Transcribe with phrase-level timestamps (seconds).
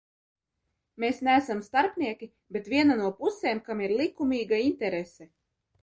[1.03, 5.35] Mēs neesam starpnieki, bet viena no pusēm, kam ir likumīga interese.